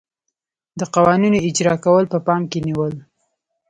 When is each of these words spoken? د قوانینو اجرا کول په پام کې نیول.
د 0.79 0.81
قوانینو 0.95 1.37
اجرا 1.47 1.75
کول 1.83 2.03
په 2.13 2.17
پام 2.25 2.41
کې 2.51 2.59
نیول. 2.67 2.93